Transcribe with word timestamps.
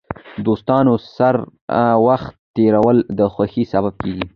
د 0.35 0.37
دوستانو 0.47 0.93
سره 1.17 1.39
وخت 2.07 2.33
تېرول 2.55 2.97
د 3.19 3.19
خوښۍ 3.33 3.63
سبب 3.73 3.93
کېږي. 4.03 4.25